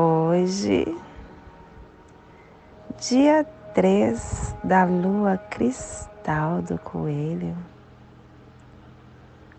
[0.00, 0.96] Hoje,
[3.00, 7.56] dia 3 da lua cristal do coelho,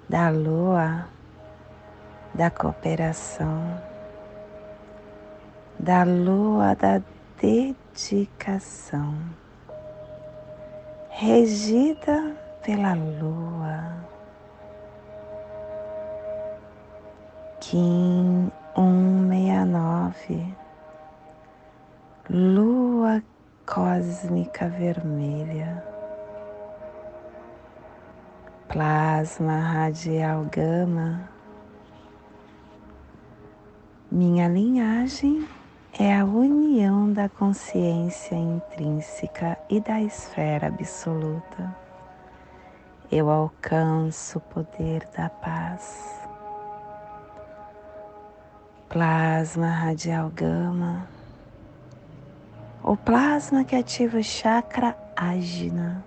[0.07, 1.09] da lua
[2.33, 3.81] da cooperação,
[5.77, 7.01] da lua da
[7.41, 9.13] dedicação,
[11.09, 13.93] regida pela lua.
[17.59, 20.55] Kim 169
[22.29, 23.21] Lua
[23.65, 25.83] cósmica vermelha
[28.69, 31.29] Plasma radial gama
[34.09, 35.45] Minha linhagem
[35.99, 41.75] é a união da consciência intrínseca e da esfera absoluta.
[43.11, 46.28] Eu alcanço o poder da paz
[48.89, 51.07] plasma radial gama,
[52.81, 56.03] o plasma que ativa o chakra ágina,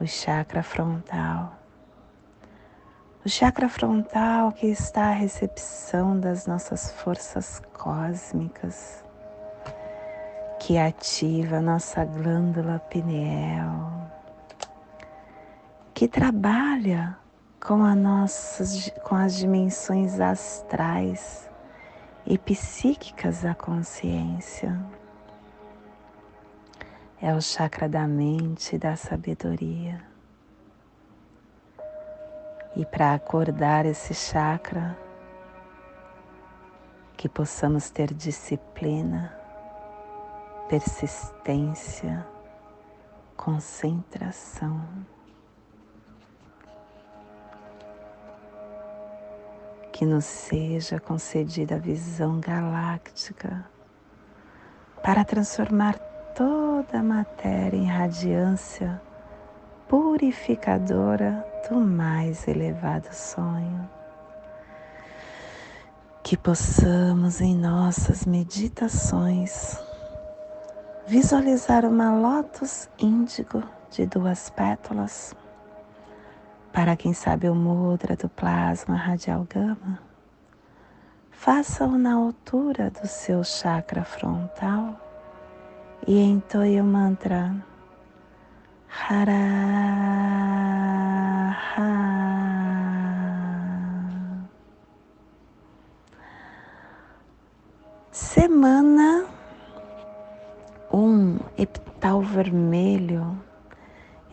[0.00, 1.58] o chakra frontal.
[3.24, 9.04] O chakra frontal que está à recepção das nossas forças cósmicas,
[10.60, 14.08] que ativa a nossa glândula pineal,
[15.92, 17.16] que trabalha
[17.60, 21.50] com, a nossas, com as dimensões astrais
[22.26, 24.78] e psíquicas da consciência.
[27.20, 30.02] É o chakra da mente e da sabedoria.
[32.74, 34.96] E para acordar esse chakra,
[37.16, 39.32] que possamos ter disciplina,
[40.68, 42.26] persistência,
[43.36, 44.82] concentração.
[50.02, 53.64] Que nos seja concedida a visão galáctica
[55.00, 55.96] para transformar
[56.34, 59.00] toda a matéria em radiância
[59.88, 63.88] purificadora do mais elevado sonho.
[66.24, 69.78] Que possamos em nossas meditações
[71.06, 75.32] visualizar uma lótus índigo de duas pétalas
[76.72, 79.98] para quem sabe o mudra do plasma radial gama,
[81.30, 84.98] faça-o na altura do seu chakra frontal
[86.06, 87.54] e entoie o mantra
[88.88, 89.34] Hara.
[98.10, 99.26] Semana
[100.92, 103.38] um epital vermelho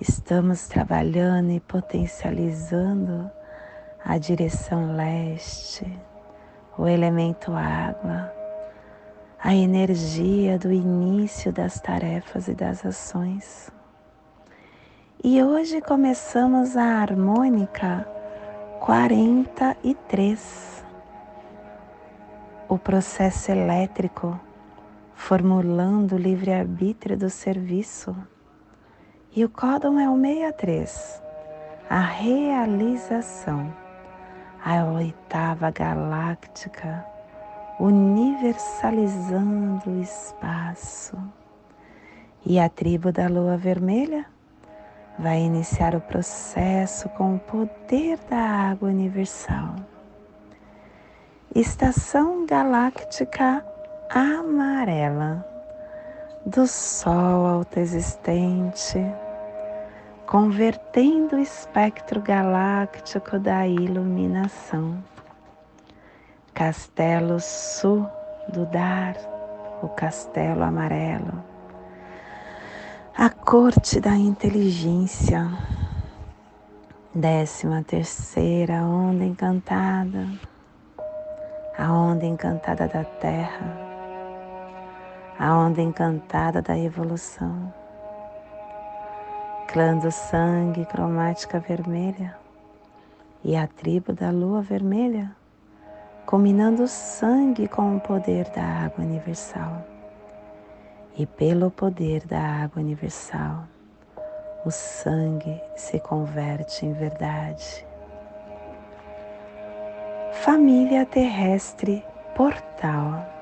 [0.02, 3.30] Estamos trabalhando e potencializando
[4.02, 5.86] a direção leste,
[6.78, 8.34] o elemento água,
[9.38, 13.70] a energia do início das tarefas e das ações.
[15.22, 18.08] E hoje começamos a harmônica
[18.80, 20.86] 43,
[22.70, 24.40] o processo elétrico
[25.14, 28.16] formulando o livre-arbítrio do serviço
[29.36, 31.22] e o códon é o 63,
[31.88, 33.72] a realização,
[34.64, 37.06] a oitava galáctica,
[37.80, 41.16] universalizando o espaço.
[42.44, 44.26] E a tribo da lua vermelha
[45.20, 49.76] vai iniciar o processo com o poder da água universal.
[51.54, 53.64] Estação galáctica
[54.10, 55.46] amarela
[56.50, 58.98] do Sol autoexistente,
[60.26, 64.98] convertendo o espectro galáctico da iluminação.
[66.52, 68.10] Castelo Sul
[68.52, 69.16] do Dar,
[69.84, 71.44] o Castelo Amarelo,
[73.16, 75.48] a corte da inteligência,
[77.14, 80.28] décima terceira onda encantada,
[81.78, 83.89] a onda encantada da Terra
[85.40, 87.74] a onda encantada da evolução.
[89.70, 92.38] Clã do sangue cromática vermelha
[93.42, 95.34] e a tribo da lua vermelha,
[96.26, 99.82] combinando o sangue com o poder da água universal.
[101.16, 103.64] E pelo poder da água universal,
[104.66, 107.86] o sangue se converte em verdade.
[110.34, 112.04] Família terrestre
[112.36, 113.39] portal,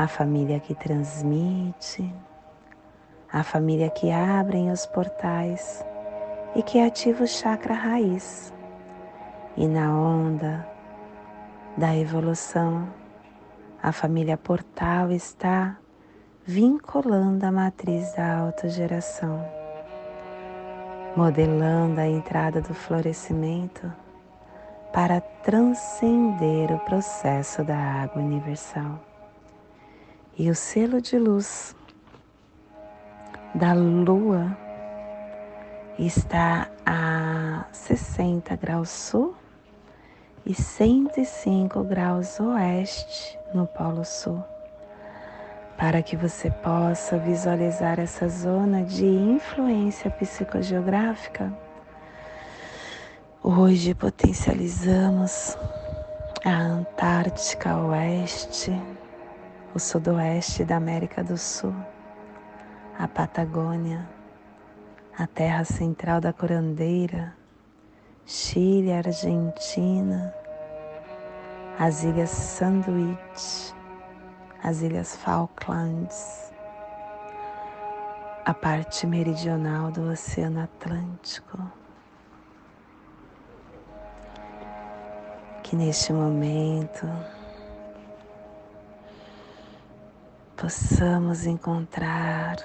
[0.00, 2.10] a família que transmite,
[3.30, 5.84] a família que abre os portais
[6.56, 8.50] e que ativa o chakra raiz.
[9.58, 10.66] E na onda
[11.76, 12.88] da evolução,
[13.82, 15.76] a família portal está
[16.46, 19.46] vinculando a matriz da autogeração,
[21.14, 23.92] modelando a entrada do florescimento
[24.94, 29.09] para transcender o processo da água universal.
[30.42, 31.76] E o selo de luz
[33.54, 34.56] da lua
[35.98, 39.34] está a 60 graus sul
[40.46, 44.42] e 105 graus oeste no Polo Sul,
[45.76, 51.52] para que você possa visualizar essa zona de influência psicogeográfica.
[53.42, 55.54] Hoje potencializamos
[56.42, 58.72] a Antártica Oeste,
[59.74, 61.74] o Sudoeste da América do Sul,
[62.98, 64.08] a Patagônia,
[65.16, 67.34] a terra central da curandeira,
[68.26, 70.34] Chile, Argentina,
[71.78, 73.74] as Ilhas Sandwich,
[74.62, 76.52] as Ilhas Falklands,
[78.44, 81.58] a parte meridional do Oceano Atlântico.
[85.62, 87.06] Que neste momento
[90.60, 92.56] possamos encontrar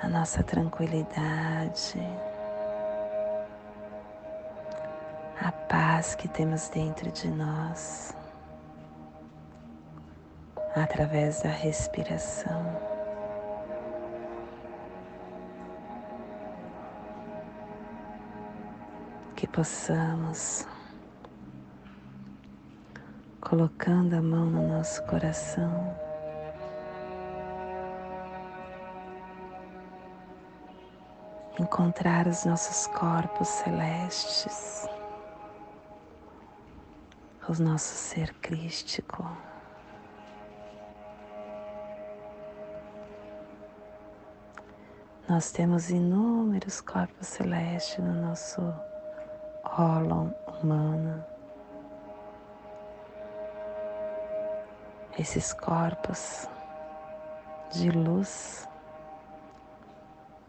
[0.00, 1.98] a nossa tranquilidade,
[5.40, 8.16] a paz que temos dentro de nós,
[10.76, 12.64] através da respiração.
[19.34, 20.64] Que possamos,
[23.44, 25.94] colocando a mão no nosso coração,
[31.60, 34.88] encontrar os nossos corpos celestes,
[37.46, 39.24] o nosso ser crístico.
[45.28, 48.60] Nós temos inúmeros corpos celestes no nosso
[49.64, 51.33] ólon humano.
[55.16, 56.48] Esses corpos
[57.70, 58.68] de luz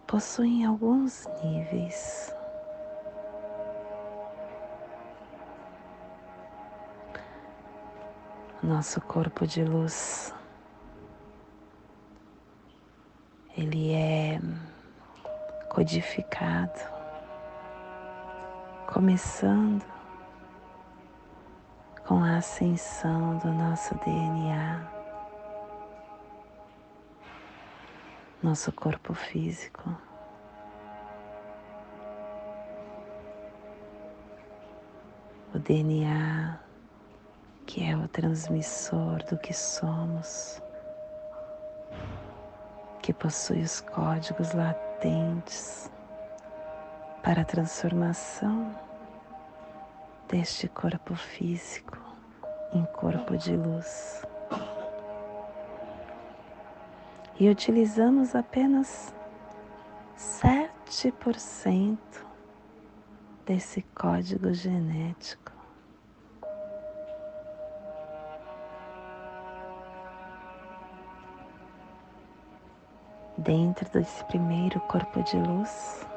[0.07, 2.35] possuem alguns níveis.
[8.63, 10.33] Nosso corpo de luz,
[13.55, 14.39] ele é
[15.69, 16.79] codificado,
[18.91, 19.94] começando
[22.07, 24.95] com a ascensão do nosso DNA.
[28.45, 29.89] nosso corpo físico.
[35.51, 36.59] O DNA,
[37.65, 40.61] que é o transmissor do que somos,
[43.01, 45.89] que possui os códigos latentes
[47.23, 48.84] para a transformação
[50.27, 51.97] deste corpo físico
[52.73, 54.25] em corpo de luz
[57.39, 59.13] e utilizamos apenas
[60.17, 61.97] 7%
[63.45, 65.53] desse código genético.
[73.37, 76.07] Dentro desse primeiro corpo de luz,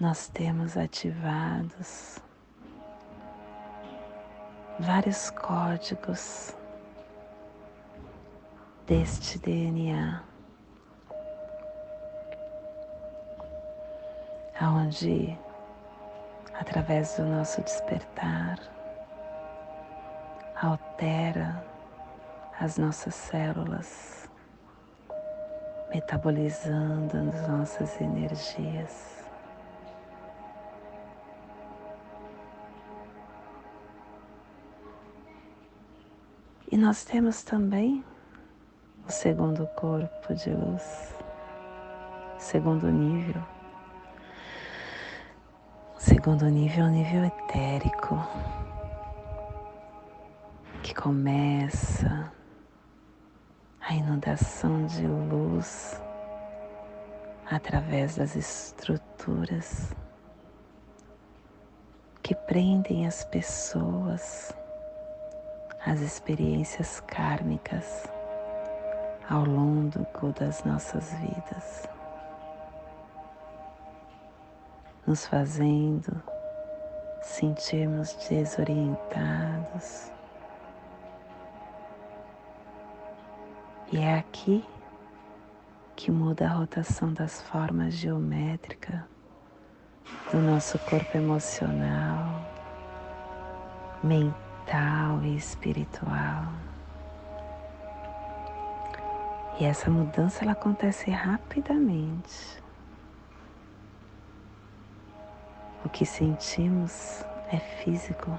[0.00, 2.18] nós temos ativados
[4.80, 6.54] vários códigos
[8.86, 10.22] deste DNA,
[14.60, 15.38] aonde
[16.54, 18.58] através do nosso despertar
[20.60, 21.64] altera
[22.60, 24.28] as nossas células,
[25.92, 29.23] metabolizando as nossas energias.
[36.74, 38.04] E nós temos também
[39.06, 41.14] o segundo corpo de luz,
[42.36, 43.40] segundo nível,
[45.96, 48.18] segundo nível, o nível etérico,
[50.82, 52.32] que começa
[53.80, 56.02] a inundação de luz
[57.48, 59.94] através das estruturas
[62.20, 64.52] que prendem as pessoas
[65.86, 68.08] às experiências kármicas
[69.28, 70.06] ao longo
[70.38, 71.88] das nossas vidas,
[75.06, 76.22] nos fazendo
[77.22, 80.10] sentirmos desorientados.
[83.92, 84.64] E é aqui
[85.96, 89.00] que muda a rotação das formas geométricas
[90.32, 92.42] do nosso corpo emocional,
[94.02, 94.43] mental
[95.22, 96.44] e espiritual.
[99.58, 102.62] E essa mudança ela acontece rapidamente.
[105.84, 108.38] O que sentimos é físico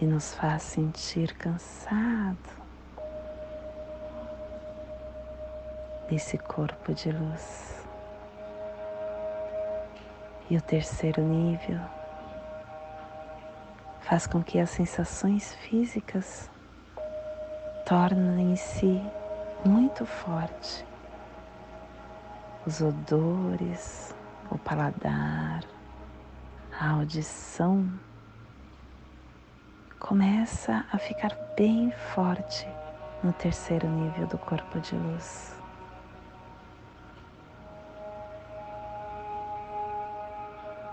[0.00, 2.36] e nos faz sentir cansado
[6.08, 7.86] desse corpo de luz.
[10.48, 11.95] E o terceiro nível
[14.08, 16.48] faz com que as sensações físicas
[17.84, 19.02] tornem-se
[19.64, 20.86] muito forte.
[22.64, 24.14] Os odores,
[24.48, 25.64] o paladar,
[26.78, 27.88] a audição
[29.98, 32.66] começa a ficar bem forte
[33.24, 35.56] no terceiro nível do corpo de luz.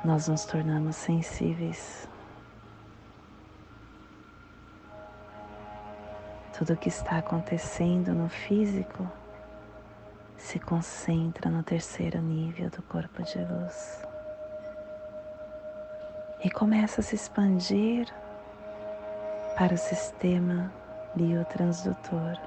[0.03, 2.10] nós nos tornamos sensíveis.
[6.57, 9.10] Tudo o que está acontecendo no físico
[10.38, 14.05] se concentra no terceiro nível do corpo de luz
[16.43, 18.07] e começa a se expandir
[19.57, 20.72] para o sistema
[21.15, 22.38] biotransdutor.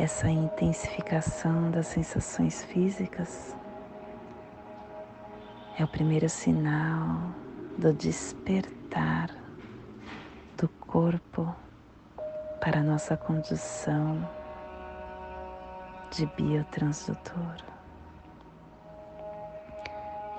[0.00, 3.54] essa intensificação das sensações físicas
[5.78, 7.34] é o primeiro sinal
[7.80, 9.34] do despertar
[10.58, 11.56] do corpo
[12.60, 14.28] para nossa condição
[16.10, 17.56] de biotransdutor.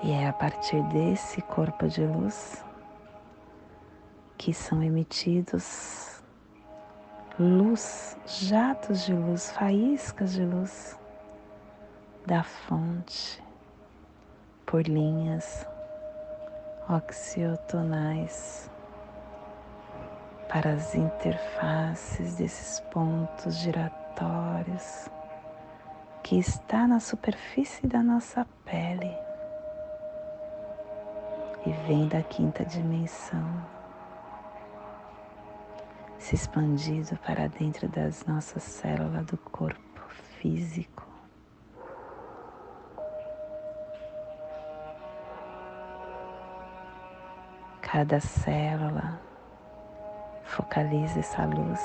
[0.04, 2.64] E é a partir desse corpo de luz
[4.38, 6.22] que são emitidos
[7.40, 10.96] luz, jatos de luz, faíscas de luz
[12.24, 13.42] da fonte
[14.64, 15.66] por linhas
[16.88, 18.70] oxiotonais
[20.48, 25.08] para as interfaces desses pontos giratórios
[26.22, 29.16] que está na superfície da nossa pele
[31.64, 33.72] e vem da quinta dimensão
[36.18, 40.00] se expandido para dentro das nossas células do corpo
[40.38, 41.11] físico.
[47.82, 49.20] Cada célula
[50.44, 51.80] focaliza essa luz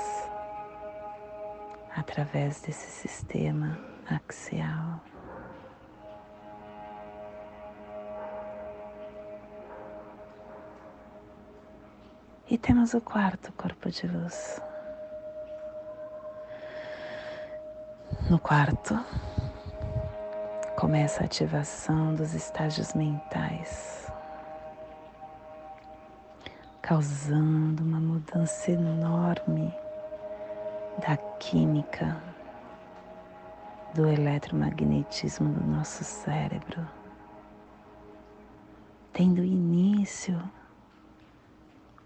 [1.94, 3.78] através desse sistema
[4.08, 5.00] axial.
[12.50, 14.62] E temos o quarto corpo de luz.
[18.30, 18.94] No quarto,
[20.76, 23.97] começa a ativação dos estágios mentais,
[26.88, 29.70] causando uma mudança enorme
[31.06, 32.16] da química,
[33.94, 36.88] do eletromagnetismo do nosso cérebro,
[39.12, 40.42] tendo início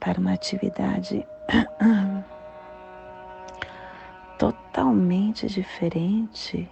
[0.01, 1.25] para uma atividade
[4.37, 6.69] totalmente diferente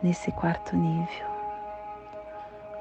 [0.00, 1.26] nesse quarto nível.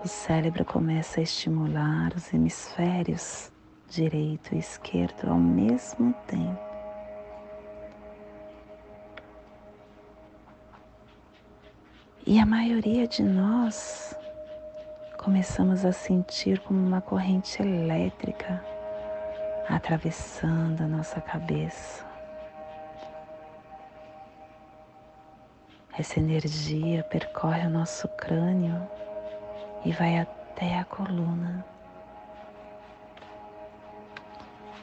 [0.05, 3.51] O cérebro começa a estimular os hemisférios
[3.91, 6.71] direito e esquerdo ao mesmo tempo.
[12.25, 14.17] E a maioria de nós
[15.17, 18.63] começamos a sentir como uma corrente elétrica
[19.67, 22.05] atravessando a nossa cabeça.
[26.00, 28.88] Essa energia percorre o nosso crânio
[29.83, 31.65] e vai até a coluna.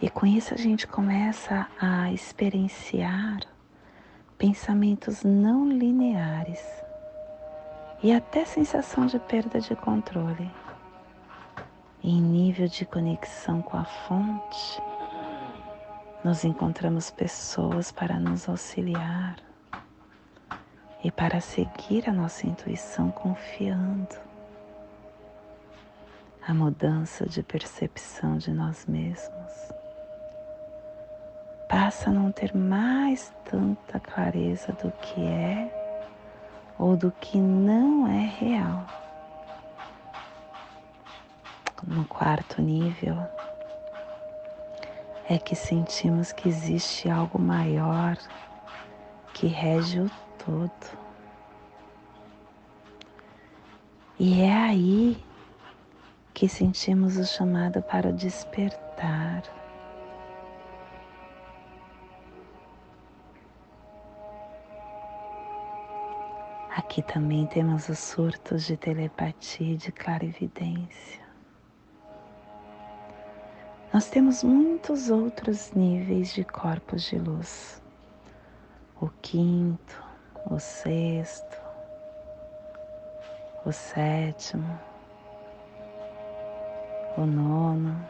[0.01, 3.41] E com isso a gente começa a experienciar
[4.37, 6.63] pensamentos não lineares
[8.01, 10.49] e até sensação de perda de controle.
[12.01, 14.81] Em nível de conexão com a fonte,
[16.23, 19.37] nos encontramos pessoas para nos auxiliar
[21.03, 24.15] e para seguir a nossa intuição confiando.
[26.47, 29.79] A mudança de percepção de nós mesmos
[31.69, 35.71] passa a não ter mais tanta clareza do que é
[36.79, 38.87] ou do que não é real.
[41.87, 43.17] No quarto nível,
[45.29, 48.17] é que sentimos que existe algo maior
[49.35, 50.11] que rege o
[50.45, 50.99] todo.
[54.19, 55.25] E é aí
[56.35, 59.58] que sentimos o chamado para despertar.
[66.79, 71.21] Aqui também temos os surtos de telepatia e de clarividência.
[73.93, 77.83] Nós temos muitos outros níveis de corpos de luz.
[79.01, 80.01] O quinto,
[80.49, 81.61] o sexto,
[83.67, 84.79] o sétimo,
[87.17, 88.01] o nono.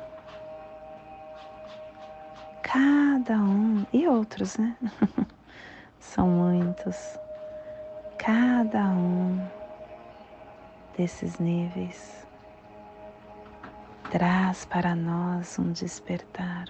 [2.63, 4.77] Cada um, e outros, né?
[5.99, 7.19] São muitos
[8.29, 9.43] cada um
[10.95, 12.27] desses níveis
[14.11, 16.67] traz para nós um despertar.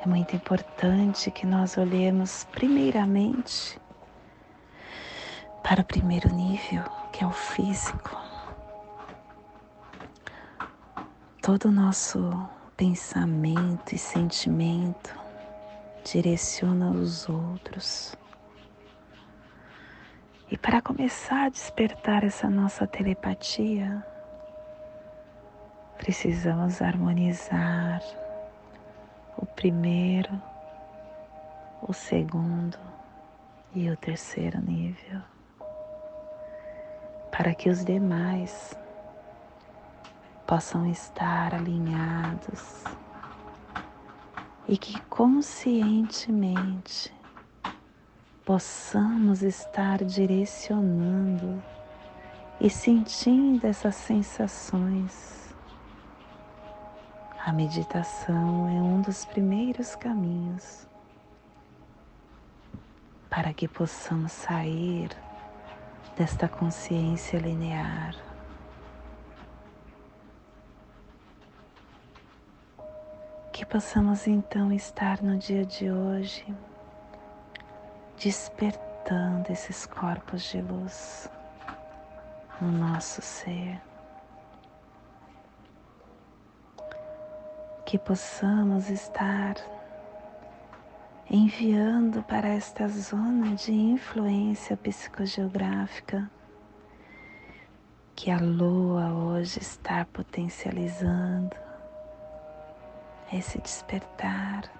[0.00, 3.76] É muito importante que nós olhemos primeiramente
[5.64, 8.16] para o primeiro nível, que é o físico.
[11.42, 15.25] Todo o nosso pensamento e sentimento
[16.12, 18.16] direciona os outros.
[20.48, 24.06] E para começar a despertar essa nossa telepatia,
[25.98, 28.00] precisamos harmonizar
[29.36, 30.40] o primeiro,
[31.82, 32.78] o segundo
[33.74, 35.20] e o terceiro nível,
[37.32, 38.78] para que os demais
[40.46, 42.84] possam estar alinhados
[44.68, 47.14] e que conscientemente
[48.44, 51.62] possamos estar direcionando
[52.60, 55.54] e sentindo essas sensações.
[57.44, 60.86] A meditação é um dos primeiros caminhos
[63.30, 65.10] para que possamos sair
[66.16, 68.25] desta consciência linear
[73.56, 76.44] Que possamos então estar no dia de hoje
[78.22, 81.26] despertando esses corpos de luz
[82.60, 83.80] no nosso ser.
[87.86, 89.54] Que possamos estar
[91.30, 96.30] enviando para esta zona de influência psicogeográfica
[98.14, 101.65] que a lua hoje está potencializando
[103.32, 104.70] esse despertar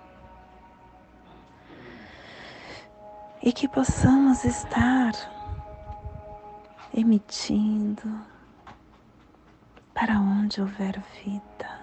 [3.42, 5.12] e que possamos estar
[6.92, 8.02] emitindo
[9.94, 11.80] para onde houver vida,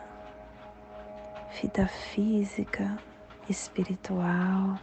[1.62, 2.98] vida física,
[3.50, 4.80] espiritual,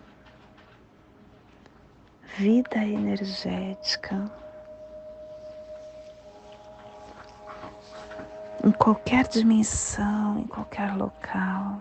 [2.38, 4.39] vida energética.
[8.62, 11.81] Em qualquer dimensão, em qualquer local,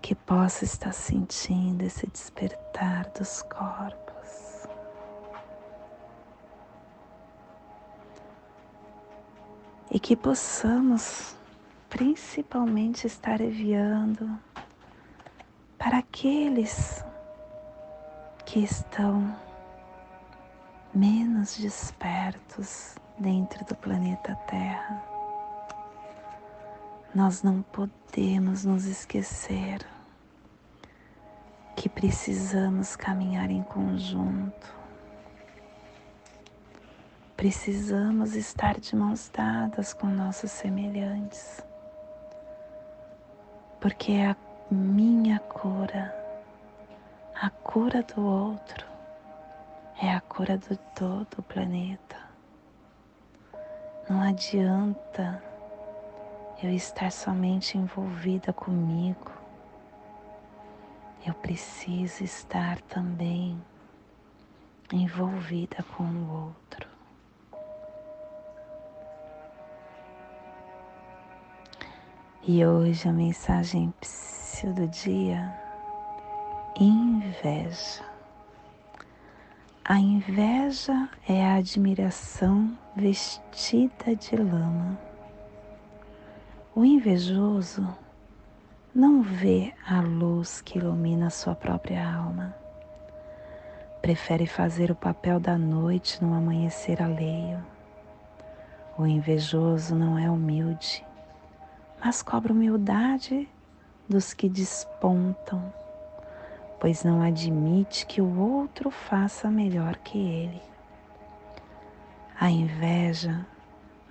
[0.00, 4.68] que possa estar sentindo esse despertar dos corpos.
[9.90, 11.34] E que possamos
[11.88, 14.38] principalmente estar enviando
[15.78, 17.04] para aqueles
[18.44, 19.34] que estão
[20.94, 25.02] menos despertos dentro do planeta Terra.
[27.14, 29.86] Nós não podemos nos esquecer
[31.74, 34.74] que precisamos caminhar em conjunto.
[37.36, 41.62] Precisamos estar de mãos dadas com nossos semelhantes,
[43.80, 44.36] porque é a
[44.70, 46.14] minha cura,
[47.34, 48.86] a cura do outro,
[50.02, 52.25] é a cura de todo o planeta.
[54.08, 55.42] Não adianta
[56.62, 59.32] eu estar somente envolvida comigo.
[61.26, 63.60] Eu preciso estar também
[64.92, 66.88] envolvida com o outro.
[72.44, 73.92] E hoje a mensagem
[74.72, 75.52] do dia:
[76.78, 78.15] inveja.
[79.88, 84.98] A inveja é a admiração vestida de lama.
[86.74, 87.86] O invejoso
[88.92, 92.52] não vê a luz que ilumina sua própria alma.
[94.02, 97.64] Prefere fazer o papel da noite no amanhecer alheio.
[98.98, 101.06] O invejoso não é humilde,
[102.04, 103.48] mas cobra humildade
[104.08, 105.72] dos que despontam,
[106.78, 110.62] pois não admite que o outro faça melhor que ele.
[112.38, 113.46] A inveja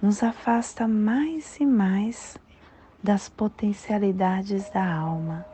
[0.01, 2.37] nos afasta mais e mais
[3.01, 5.45] das potencialidades da alma.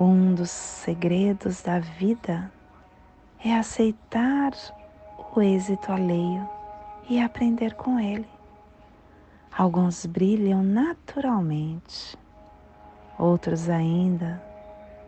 [0.00, 2.50] Um dos segredos da vida
[3.44, 4.52] é aceitar
[5.34, 6.48] o êxito alheio
[7.08, 8.28] e aprender com ele.
[9.56, 12.16] Alguns brilham naturalmente,
[13.18, 14.51] outros ainda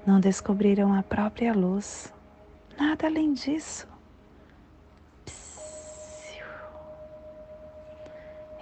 [0.07, 2.13] não descobriram a própria luz.
[2.79, 3.89] Nada além disso.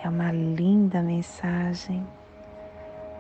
[0.03, 2.05] É uma linda mensagem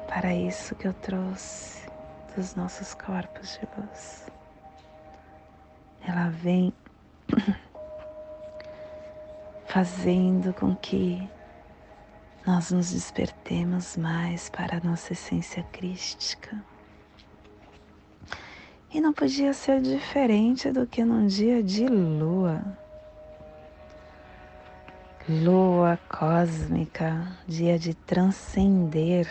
[0.09, 1.89] para isso que eu trouxe
[2.35, 4.27] dos nossos corpos de luz.
[6.07, 6.73] Ela vem
[9.67, 11.29] fazendo com que
[12.45, 16.72] nós nos despertemos mais para a nossa essência crística.
[18.92, 22.62] E não podia ser diferente do que num dia de lua.
[25.28, 29.26] Lua cósmica, dia de transcender.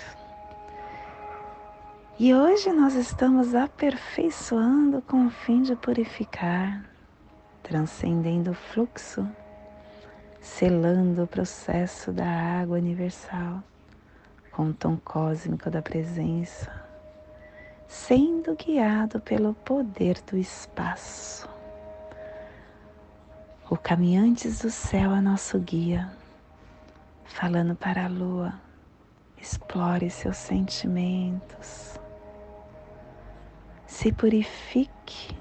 [2.18, 6.84] E hoje nós estamos aperfeiçoando com o fim de purificar,
[7.64, 9.28] transcendendo o fluxo
[10.42, 13.64] selando o processo da água universal
[14.52, 16.81] com o tom cósmico da presença,
[17.92, 21.46] sendo guiado pelo poder do espaço.
[23.70, 26.10] O Caminhantes do Céu é nosso guia,
[27.26, 28.54] falando para a lua,
[29.38, 32.00] explore seus sentimentos,
[33.86, 35.38] se purifique,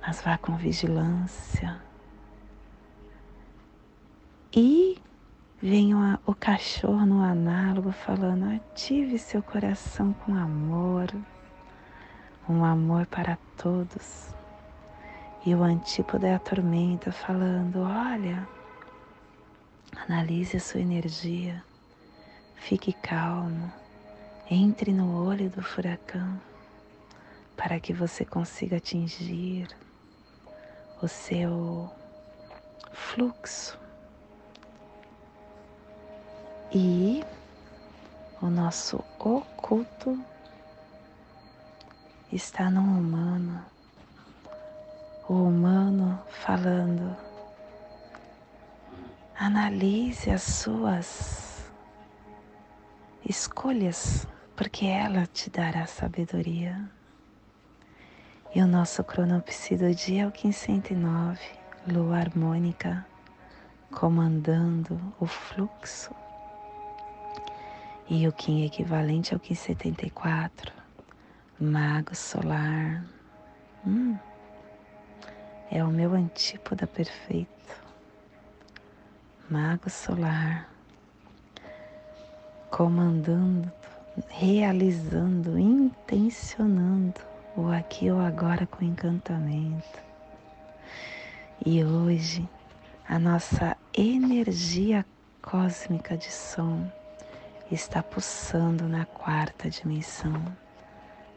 [0.00, 1.82] mas vá com vigilância.
[4.54, 4.96] E
[5.60, 5.92] vem
[6.24, 11.12] o cachorro no análogo falando: ative seu coração com amor,
[12.48, 14.34] um amor para todos.
[15.44, 18.48] E o antípoda é a tormenta falando: olha,
[19.96, 21.62] analise a sua energia,
[22.56, 23.72] fique calmo,
[24.50, 26.40] entre no olho do furacão
[27.56, 29.68] para que você consiga atingir
[31.02, 31.90] o seu
[32.92, 33.76] fluxo
[36.72, 37.24] e
[38.40, 40.18] o nosso oculto
[42.32, 43.64] está no humano,
[45.28, 47.16] o humano falando.
[49.38, 51.70] Analise as suas
[53.24, 56.90] escolhas, porque ela te dará sabedoria.
[58.54, 61.40] E o nosso cronopsi do dia é o 509,
[61.86, 63.06] lua harmônica,
[63.90, 66.14] comandando o fluxo
[68.08, 70.77] e o Kim equivalente ao Kim 74,
[71.60, 73.04] Mago Solar.
[73.84, 74.16] Hum,
[75.72, 77.82] é o meu antípoda perfeito.
[79.50, 80.68] Mago Solar,
[82.70, 83.72] comandando,
[84.28, 87.20] realizando, intencionando
[87.56, 89.98] o aqui ou agora com encantamento.
[91.66, 92.48] E hoje,
[93.08, 95.04] a nossa energia
[95.42, 96.88] cósmica de som
[97.68, 100.40] está pulsando na quarta dimensão,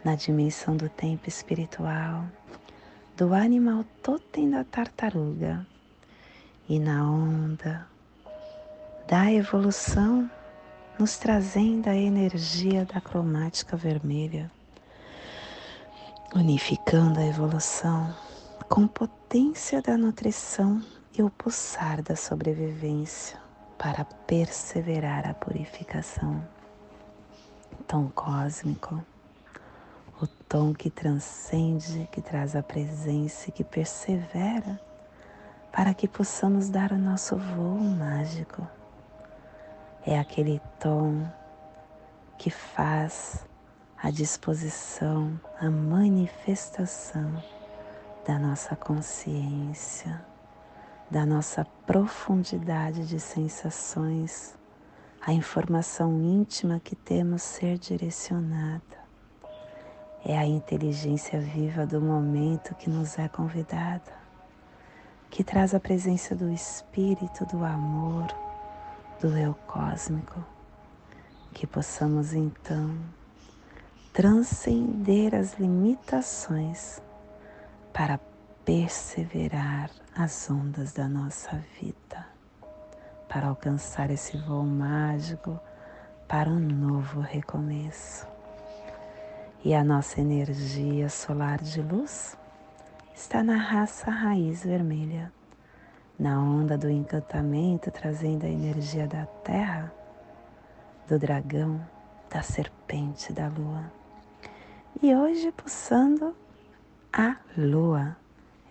[0.03, 2.25] na dimensão do tempo espiritual,
[3.15, 5.65] do animal totem da tartaruga
[6.67, 7.87] e na onda
[9.07, 10.29] da evolução,
[10.97, 14.49] nos trazendo a energia da cromática vermelha,
[16.33, 18.15] unificando a evolução
[18.69, 20.81] com potência da nutrição
[21.13, 23.37] e o pulsar da sobrevivência
[23.77, 26.41] para perseverar a purificação.
[27.85, 29.03] Tom cósmico,
[30.51, 34.77] tom que transcende, que traz a presença e que persevera
[35.71, 38.67] para que possamos dar o nosso voo mágico.
[40.05, 41.25] É aquele tom
[42.37, 43.47] que faz
[43.97, 47.41] a disposição, a manifestação
[48.27, 50.21] da nossa consciência,
[51.09, 54.53] da nossa profundidade de sensações,
[55.25, 59.00] a informação íntima que temos ser direcionada.
[60.23, 64.13] É a inteligência viva do momento que nos é convidada,
[65.31, 68.27] que traz a presença do Espírito, do amor,
[69.19, 70.45] do eu cósmico,
[71.51, 72.95] que possamos então
[74.13, 77.01] transcender as limitações
[77.91, 78.19] para
[78.63, 82.27] perseverar as ondas da nossa vida,
[83.27, 85.59] para alcançar esse voo mágico
[86.27, 88.27] para um novo recomeço.
[89.63, 92.35] E a nossa energia solar de luz
[93.13, 95.31] está na raça raiz vermelha,
[96.17, 99.93] na onda do encantamento, trazendo a energia da terra,
[101.07, 101.79] do dragão,
[102.27, 103.83] da serpente, da lua.
[104.99, 106.35] E hoje pulsando
[107.13, 108.17] a lua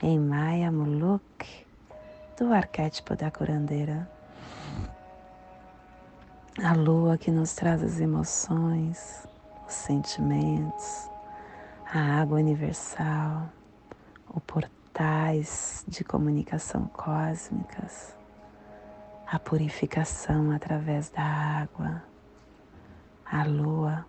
[0.02, 1.66] em Maya Muluk
[2.36, 4.10] do arquétipo da curandeira.
[6.60, 9.29] A lua que nos traz as emoções,
[9.70, 11.08] os sentimentos,
[11.94, 13.48] a água universal,
[14.34, 18.16] os portais de comunicação cósmicas,
[19.28, 22.02] a purificação através da água.
[23.24, 24.04] A lua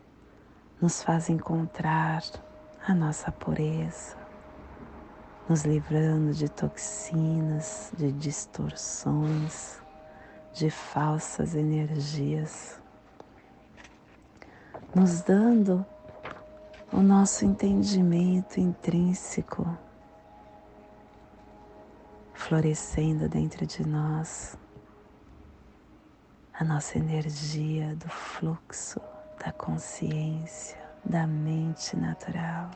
[0.82, 2.24] nos faz encontrar
[2.88, 4.18] a nossa pureza,
[5.48, 9.80] nos livrando de toxinas, de distorções,
[10.54, 12.81] de falsas energias,
[14.94, 15.86] nos dando
[16.92, 19.66] o nosso entendimento intrínseco,
[22.34, 24.58] florescendo dentro de nós
[26.54, 29.00] a nossa energia do fluxo
[29.44, 32.70] da consciência, da mente natural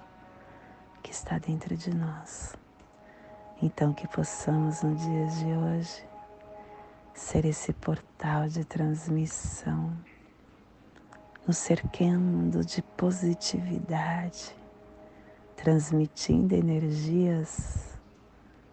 [1.04, 2.56] que está dentro de nós.
[3.62, 6.08] Então, que possamos no dia de hoje
[7.13, 9.95] ser esse portal de transmissão,
[11.47, 14.55] nos cercando de positividade,
[15.55, 17.97] transmitindo energias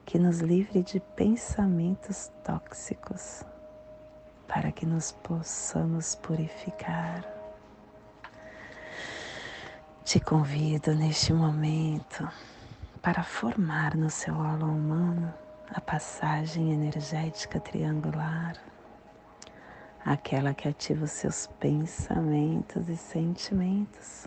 [0.07, 3.45] que nos livre de pensamentos tóxicos,
[4.49, 7.27] para que nos possamos purificar.
[10.05, 12.29] Te convido neste momento
[13.01, 15.33] para formar no seu holo humano
[15.75, 18.57] a passagem energética triangular,
[20.05, 24.27] aquela que ativa os seus pensamentos e sentimentos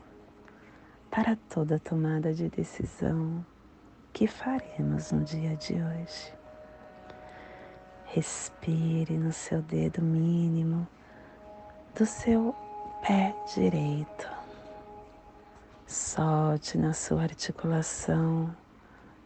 [1.12, 3.46] para toda tomada de decisão
[4.14, 6.34] que faremos no dia de hoje.
[8.06, 10.88] Respire no seu dedo mínimo
[11.94, 12.56] do seu
[13.06, 14.30] pé direito.
[15.86, 18.56] Solte na sua articulação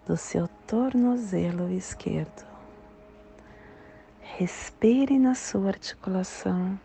[0.07, 2.48] do seu tornozelo esquerdo.
[4.37, 6.79] Respire na sua articulação,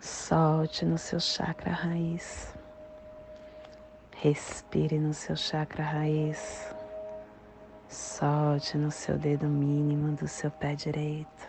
[0.00, 2.52] solte no seu chakra raiz.
[4.16, 6.74] Respire no seu chakra raiz,
[7.88, 11.48] solte no seu dedo mínimo do seu pé direito,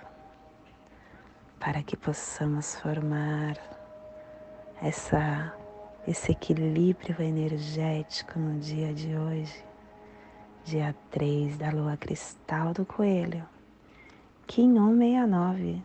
[1.60, 3.58] para que possamos formar
[4.82, 5.54] essa,
[6.08, 9.64] esse equilíbrio energético no dia de hoje
[10.64, 13.46] dia 3 da lua cristal do coelho,
[14.46, 15.82] Kim 169,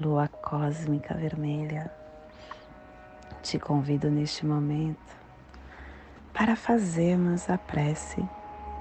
[0.00, 1.90] lua cósmica vermelha.
[3.42, 5.16] Te convido neste momento
[6.32, 8.26] para fazermos a prece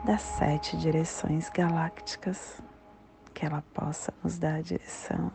[0.06, 2.62] das sete direções galácticas,
[3.34, 5.32] que ela possa nos dar a direção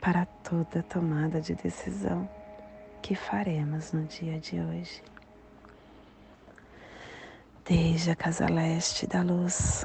[0.00, 2.28] para toda tomada de decisão
[3.02, 5.02] que faremos no dia de hoje.
[7.64, 9.84] Desde a casa leste da luz,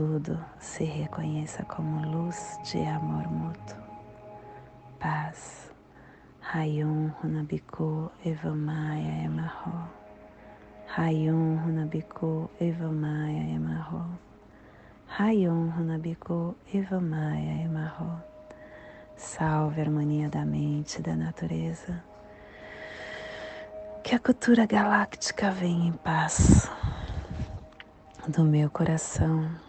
[0.00, 3.76] Tudo se reconheça como luz de amor mútuo.
[4.98, 5.70] Paz.
[6.40, 9.90] Rayon Runabiku Evamaya Emarro.
[10.96, 14.06] Rayon Runabiku Evamaya Emarro.
[15.18, 18.22] Rayon Runabiku Evamaya Emarro.
[19.18, 22.02] Salve a harmonia da mente e da natureza
[24.02, 26.70] que a cultura galáctica venha em paz
[28.26, 29.68] do meu coração